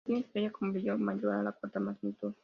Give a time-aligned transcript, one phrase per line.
[0.01, 2.33] No tiene estrella con brillo mayor a la cuarta magnitud.